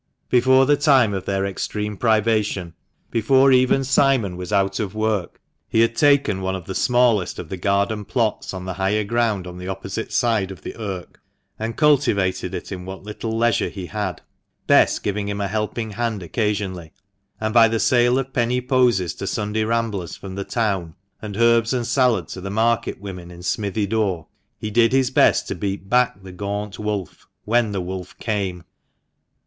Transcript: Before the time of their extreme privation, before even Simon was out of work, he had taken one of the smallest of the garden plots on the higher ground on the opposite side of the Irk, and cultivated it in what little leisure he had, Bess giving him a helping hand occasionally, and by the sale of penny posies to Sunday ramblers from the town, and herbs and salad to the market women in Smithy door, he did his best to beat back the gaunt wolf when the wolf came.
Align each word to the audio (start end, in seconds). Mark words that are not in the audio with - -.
Before 0.29 0.65
the 0.65 0.77
time 0.77 1.13
of 1.13 1.25
their 1.25 1.45
extreme 1.45 1.95
privation, 1.95 2.73
before 3.11 3.51
even 3.51 3.83
Simon 3.83 4.35
was 4.35 4.51
out 4.51 4.79
of 4.79 4.95
work, 4.95 5.39
he 5.69 5.81
had 5.81 5.95
taken 5.95 6.41
one 6.41 6.55
of 6.55 6.65
the 6.65 6.73
smallest 6.73 7.37
of 7.37 7.49
the 7.49 7.55
garden 7.57 8.03
plots 8.05 8.51
on 8.51 8.65
the 8.65 8.73
higher 8.73 9.03
ground 9.03 9.45
on 9.45 9.59
the 9.59 9.67
opposite 9.67 10.11
side 10.11 10.49
of 10.49 10.63
the 10.63 10.75
Irk, 10.75 11.21
and 11.59 11.77
cultivated 11.77 12.55
it 12.55 12.71
in 12.71 12.83
what 12.83 13.03
little 13.03 13.37
leisure 13.37 13.69
he 13.69 13.85
had, 13.85 14.21
Bess 14.65 14.97
giving 14.97 15.27
him 15.27 15.39
a 15.39 15.47
helping 15.47 15.91
hand 15.91 16.23
occasionally, 16.23 16.93
and 17.39 17.53
by 17.53 17.67
the 17.67 17.79
sale 17.79 18.17
of 18.17 18.33
penny 18.33 18.59
posies 18.59 19.13
to 19.13 19.27
Sunday 19.27 19.63
ramblers 19.65 20.15
from 20.15 20.33
the 20.33 20.43
town, 20.43 20.95
and 21.21 21.37
herbs 21.37 21.75
and 21.75 21.85
salad 21.85 22.27
to 22.29 22.41
the 22.41 22.49
market 22.49 22.99
women 22.99 23.29
in 23.29 23.43
Smithy 23.43 23.85
door, 23.85 24.25
he 24.57 24.71
did 24.71 24.93
his 24.93 25.11
best 25.11 25.47
to 25.49 25.53
beat 25.53 25.91
back 25.91 26.23
the 26.23 26.31
gaunt 26.31 26.79
wolf 26.79 27.27
when 27.45 27.71
the 27.71 27.81
wolf 27.81 28.17
came. 28.17 28.63